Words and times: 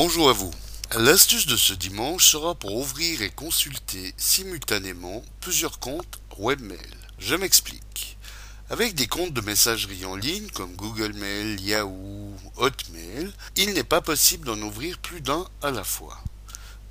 Bonjour 0.00 0.30
à 0.30 0.32
vous. 0.32 0.52
L'astuce 0.96 1.48
de 1.48 1.56
ce 1.56 1.72
dimanche 1.72 2.24
sera 2.24 2.54
pour 2.54 2.76
ouvrir 2.76 3.20
et 3.20 3.30
consulter 3.30 4.14
simultanément 4.16 5.24
plusieurs 5.40 5.80
comptes 5.80 6.20
webmail. 6.38 6.78
Je 7.18 7.34
m'explique. 7.34 8.16
Avec 8.70 8.94
des 8.94 9.08
comptes 9.08 9.32
de 9.32 9.40
messagerie 9.40 10.04
en 10.04 10.14
ligne 10.14 10.46
comme 10.50 10.76
Google 10.76 11.14
Mail, 11.14 11.60
Yahoo, 11.60 12.32
Hotmail, 12.58 13.32
il 13.56 13.72
n'est 13.72 13.82
pas 13.82 14.00
possible 14.00 14.46
d'en 14.46 14.62
ouvrir 14.62 14.98
plus 14.98 15.20
d'un 15.20 15.44
à 15.62 15.72
la 15.72 15.82
fois. 15.82 16.16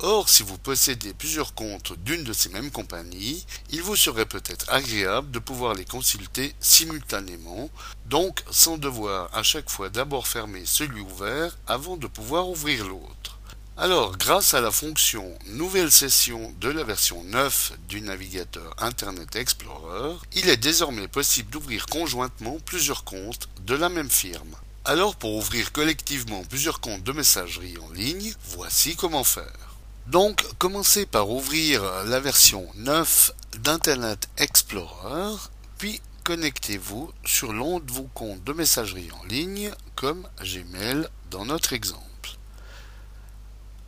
Or, 0.00 0.28
si 0.28 0.42
vous 0.42 0.58
possédez 0.58 1.14
plusieurs 1.14 1.54
comptes 1.54 1.94
d'une 2.04 2.22
de 2.22 2.34
ces 2.34 2.50
mêmes 2.50 2.70
compagnies, 2.70 3.46
il 3.70 3.80
vous 3.80 3.96
serait 3.96 4.26
peut-être 4.26 4.70
agréable 4.70 5.30
de 5.30 5.38
pouvoir 5.38 5.72
les 5.72 5.86
consulter 5.86 6.54
simultanément, 6.60 7.70
donc 8.04 8.44
sans 8.50 8.76
devoir 8.76 9.30
à 9.34 9.42
chaque 9.42 9.70
fois 9.70 9.88
d'abord 9.88 10.28
fermer 10.28 10.64
celui 10.66 11.00
ouvert 11.00 11.56
avant 11.66 11.96
de 11.96 12.06
pouvoir 12.06 12.46
ouvrir 12.50 12.86
l'autre. 12.86 13.38
Alors, 13.78 14.16
grâce 14.18 14.52
à 14.52 14.60
la 14.60 14.70
fonction 14.70 15.36
Nouvelle 15.46 15.90
session 15.90 16.54
de 16.60 16.68
la 16.68 16.84
version 16.84 17.24
9 17.24 17.72
du 17.88 18.02
navigateur 18.02 18.74
Internet 18.78 19.34
Explorer, 19.34 20.14
il 20.34 20.50
est 20.50 20.56
désormais 20.58 21.08
possible 21.08 21.50
d'ouvrir 21.50 21.86
conjointement 21.86 22.58
plusieurs 22.66 23.04
comptes 23.04 23.48
de 23.62 23.74
la 23.74 23.88
même 23.88 24.10
firme. 24.10 24.56
Alors, 24.84 25.16
pour 25.16 25.34
ouvrir 25.34 25.72
collectivement 25.72 26.44
plusieurs 26.44 26.80
comptes 26.80 27.02
de 27.02 27.12
messagerie 27.12 27.78
en 27.78 27.90
ligne, 27.92 28.34
voici 28.50 28.94
comment 28.94 29.24
faire. 29.24 29.65
Donc, 30.06 30.44
commencez 30.58 31.04
par 31.04 31.30
ouvrir 31.30 31.82
la 32.04 32.20
version 32.20 32.68
9 32.76 33.32
d'Internet 33.58 34.28
Explorer, 34.36 35.34
puis 35.78 36.00
connectez-vous 36.22 37.12
sur 37.24 37.52
l'un 37.52 37.80
de 37.80 37.90
vos 37.90 38.08
comptes 38.14 38.44
de 38.44 38.52
messagerie 38.52 39.10
en 39.20 39.24
ligne, 39.24 39.72
comme 39.96 40.28
Gmail 40.40 41.08
dans 41.32 41.44
notre 41.44 41.72
exemple. 41.72 42.36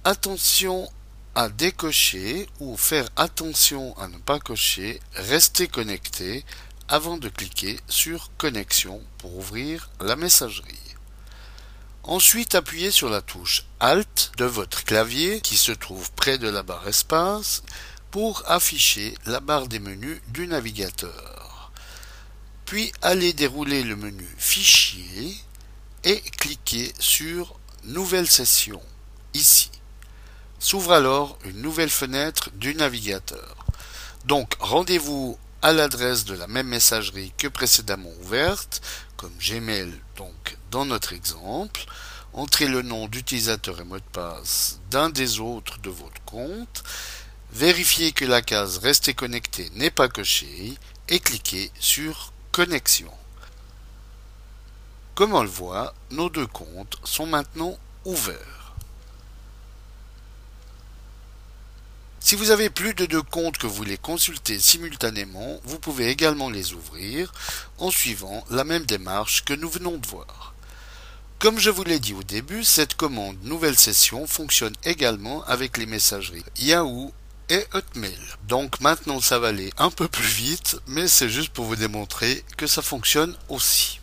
Attention 0.02 0.90
à 1.36 1.48
décocher 1.50 2.48
ou 2.58 2.76
faire 2.76 3.08
attention 3.14 3.96
à 3.96 4.08
ne 4.08 4.18
pas 4.18 4.40
cocher, 4.40 5.00
restez 5.14 5.68
connecté 5.68 6.44
avant 6.88 7.16
de 7.16 7.28
cliquer 7.28 7.78
sur 7.86 8.32
Connexion 8.38 9.00
pour 9.18 9.36
ouvrir 9.36 9.88
la 10.00 10.16
messagerie. 10.16 10.87
Ensuite, 12.08 12.54
appuyez 12.54 12.90
sur 12.90 13.10
la 13.10 13.20
touche 13.20 13.66
Alt 13.80 14.32
de 14.38 14.46
votre 14.46 14.82
clavier 14.82 15.42
qui 15.42 15.58
se 15.58 15.72
trouve 15.72 16.10
près 16.12 16.38
de 16.38 16.48
la 16.48 16.62
barre 16.62 16.88
Espace 16.88 17.62
pour 18.10 18.42
afficher 18.46 19.14
la 19.26 19.40
barre 19.40 19.68
des 19.68 19.78
menus 19.78 20.18
du 20.28 20.46
navigateur. 20.46 21.70
Puis 22.64 22.90
allez 23.02 23.34
dérouler 23.34 23.82
le 23.82 23.94
menu 23.94 24.26
Fichier 24.38 25.36
et 26.02 26.18
cliquez 26.38 26.94
sur 26.98 27.58
Nouvelle 27.84 28.26
session 28.26 28.80
ici. 29.34 29.70
S'ouvre 30.58 30.92
alors 30.92 31.38
une 31.44 31.60
nouvelle 31.60 31.90
fenêtre 31.90 32.48
du 32.54 32.74
navigateur. 32.74 33.54
Donc 34.24 34.54
rendez-vous 34.60 35.38
à 35.60 35.74
l'adresse 35.74 36.24
de 36.24 36.34
la 36.34 36.46
même 36.46 36.68
messagerie 36.68 37.34
que 37.36 37.48
précédemment 37.48 38.12
ouverte, 38.22 38.80
comme 39.18 39.34
Gmail 39.38 39.92
donc 40.16 40.32
dans 40.70 40.84
notre 40.84 41.12
exemple, 41.12 41.84
entrez 42.32 42.66
le 42.66 42.82
nom 42.82 43.08
d'utilisateur 43.08 43.80
et 43.80 43.84
mot 43.84 43.98
de 43.98 44.02
passe 44.12 44.80
d'un 44.90 45.10
des 45.10 45.40
autres 45.40 45.78
de 45.78 45.90
votre 45.90 46.22
compte, 46.24 46.82
vérifiez 47.52 48.12
que 48.12 48.24
la 48.24 48.42
case 48.42 48.78
Rester 48.78 49.14
connecté 49.14 49.70
n'est 49.74 49.90
pas 49.90 50.08
cochée 50.08 50.74
et 51.08 51.20
cliquez 51.20 51.70
sur 51.78 52.32
Connexion. 52.52 53.12
Comme 55.14 55.34
on 55.34 55.42
le 55.42 55.48
voit, 55.48 55.94
nos 56.10 56.30
deux 56.30 56.46
comptes 56.46 56.96
sont 57.04 57.26
maintenant 57.26 57.76
ouverts. 58.04 58.58
Si 62.20 62.36
vous 62.36 62.50
avez 62.50 62.68
plus 62.68 62.94
de 62.94 63.06
deux 63.06 63.22
comptes 63.22 63.58
que 63.58 63.66
vous 63.66 63.74
voulez 63.74 63.96
consulter 63.96 64.60
simultanément, 64.60 65.60
vous 65.64 65.78
pouvez 65.78 66.08
également 66.08 66.50
les 66.50 66.74
ouvrir 66.74 67.32
en 67.78 67.90
suivant 67.90 68.44
la 68.50 68.64
même 68.64 68.84
démarche 68.84 69.44
que 69.44 69.54
nous 69.54 69.70
venons 69.70 69.96
de 69.96 70.06
voir. 70.06 70.54
Comme 71.38 71.60
je 71.60 71.70
vous 71.70 71.84
l'ai 71.84 72.00
dit 72.00 72.14
au 72.14 72.24
début, 72.24 72.64
cette 72.64 72.94
commande 72.94 73.36
nouvelle 73.44 73.78
session 73.78 74.26
fonctionne 74.26 74.74
également 74.82 75.44
avec 75.44 75.76
les 75.76 75.86
messageries 75.86 76.44
Yahoo 76.58 77.12
et 77.48 77.64
Hotmail. 77.74 78.18
Donc 78.48 78.80
maintenant 78.80 79.20
ça 79.20 79.38
va 79.38 79.48
aller 79.48 79.72
un 79.78 79.92
peu 79.92 80.08
plus 80.08 80.26
vite, 80.26 80.80
mais 80.88 81.06
c'est 81.06 81.28
juste 81.28 81.50
pour 81.50 81.66
vous 81.66 81.76
démontrer 81.76 82.44
que 82.56 82.66
ça 82.66 82.82
fonctionne 82.82 83.36
aussi. 83.48 84.00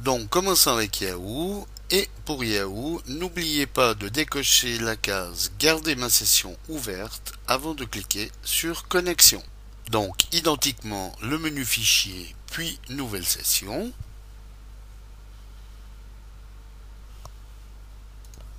Donc 0.00 0.28
commençons 0.30 0.72
avec 0.72 1.00
Yahoo. 1.00 1.64
Et 1.90 2.08
pour 2.24 2.42
Yahoo, 2.42 3.00
n'oubliez 3.06 3.66
pas 3.66 3.94
de 3.94 4.08
décocher 4.08 4.78
la 4.78 4.96
case 4.96 5.52
Garder 5.60 5.94
ma 5.94 6.08
session 6.08 6.56
ouverte 6.68 7.34
avant 7.46 7.74
de 7.74 7.84
cliquer 7.84 8.32
sur 8.42 8.88
Connexion. 8.88 9.44
Donc 9.90 10.24
identiquement 10.32 11.14
le 11.22 11.38
menu 11.38 11.64
Fichier 11.64 12.34
puis 12.50 12.80
Nouvelle 12.88 13.26
session. 13.26 13.92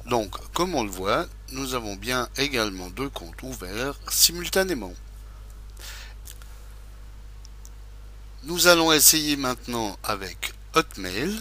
Donc 0.06 0.36
comme 0.54 0.76
on 0.76 0.84
le 0.84 0.92
voit, 0.92 1.26
nous 1.52 1.74
avons 1.74 1.96
bien 1.96 2.30
également 2.38 2.90
deux 2.90 3.10
comptes 3.10 3.42
ouverts 3.44 4.00
simultanément. 4.10 4.94
Nous 8.44 8.68
allons 8.68 8.92
essayer 8.92 9.38
maintenant 9.38 9.98
avec 10.04 10.54
Hotmail. 10.76 11.40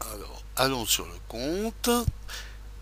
Alors, 0.00 0.42
allons 0.56 0.86
sur 0.86 1.04
le 1.04 1.18
compte. 1.28 1.90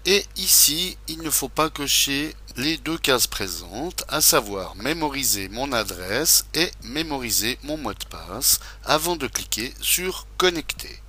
Et 0.07 0.25
ici, 0.37 0.97
il 1.09 1.19
ne 1.23 1.31
faut 1.31 1.49
pas 1.49 1.71
cocher 1.71 2.37
les 2.57 2.77
deux 2.77 2.99
cases 2.99 3.27
présentes, 3.27 4.05
à 4.09 4.21
savoir 4.21 4.77
mémoriser 4.77 5.49
mon 5.49 5.73
adresse 5.73 6.45
et 6.55 6.71
mémoriser 6.85 7.59
mon 7.65 7.77
mot 7.77 7.95
de 7.95 8.05
passe 8.05 8.61
avant 8.85 9.17
de 9.17 9.27
cliquer 9.27 9.75
sur 9.81 10.27
connecter. 10.37 11.01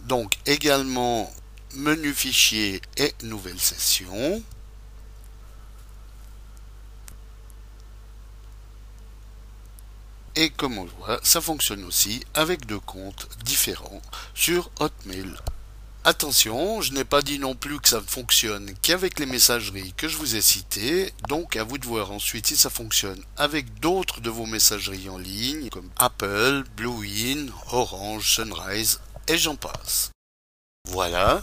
Donc 0.00 0.38
également 0.46 1.30
menu 1.74 2.12
fichier 2.12 2.80
et 2.96 3.14
nouvelle 3.22 3.60
session. 3.60 4.42
Et 10.36 10.50
comme 10.50 10.78
on 10.78 10.84
voit, 10.84 11.18
ça 11.24 11.40
fonctionne 11.40 11.84
aussi 11.84 12.24
avec 12.34 12.64
deux 12.66 12.78
comptes 12.78 13.28
différents 13.44 14.02
sur 14.34 14.70
Hotmail. 14.78 15.34
Attention, 16.04 16.80
je 16.80 16.92
n'ai 16.92 17.04
pas 17.04 17.22
dit 17.22 17.40
non 17.40 17.56
plus 17.56 17.80
que 17.80 17.88
ça 17.88 18.00
ne 18.00 18.06
fonctionne 18.06 18.72
qu'avec 18.80 19.18
les 19.18 19.26
messageries 19.26 19.92
que 19.94 20.06
je 20.06 20.16
vous 20.16 20.36
ai 20.36 20.40
citées, 20.40 21.12
donc 21.28 21.56
à 21.56 21.64
vous 21.64 21.76
de 21.76 21.84
voir 21.84 22.12
ensuite 22.12 22.46
si 22.46 22.56
ça 22.56 22.70
fonctionne 22.70 23.22
avec 23.36 23.80
d'autres 23.80 24.20
de 24.20 24.30
vos 24.30 24.46
messageries 24.46 25.08
en 25.08 25.18
ligne, 25.18 25.68
comme 25.70 25.90
Apple, 25.96 26.64
Bluein, 26.76 27.48
Orange, 27.72 28.36
Sunrise, 28.36 29.00
et 29.26 29.36
j'en 29.36 29.56
passe. 29.56 30.12
Voilà, 30.88 31.42